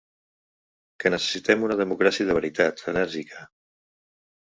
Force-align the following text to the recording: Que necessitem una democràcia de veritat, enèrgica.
Que 1.03 1.11
necessitem 1.15 1.67
una 1.69 1.79
democràcia 1.83 2.29
de 2.33 2.39
veritat, 2.41 2.85
enèrgica. 2.97 3.49